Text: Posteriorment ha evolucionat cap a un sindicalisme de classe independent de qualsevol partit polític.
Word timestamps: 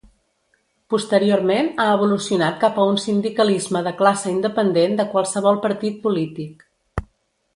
Posteriorment 0.93 1.67
ha 1.81 1.85
evolucionat 1.97 2.57
cap 2.63 2.79
a 2.79 2.87
un 2.93 2.97
sindicalisme 3.03 3.83
de 3.89 3.93
classe 4.01 4.33
independent 4.33 4.99
de 5.01 5.05
qualsevol 5.15 5.63
partit 5.67 6.03
polític. 6.07 6.65